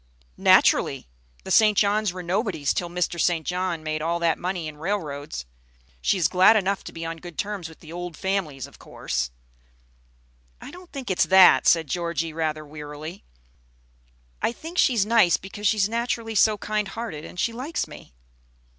[0.37, 1.07] "Naturally!
[1.43, 1.77] The St.
[1.77, 3.21] Johns were nobodies till Mr.
[3.21, 3.45] St.
[3.45, 5.45] John made all that money in railroads.
[6.01, 9.29] She is glad enough to be on good terms with the old families, of course."
[10.59, 13.23] "I don't think it's that," said Georgie, rather wearily.
[14.41, 18.15] "I think she's nice because she's naturally so kind hearted, and she likes me."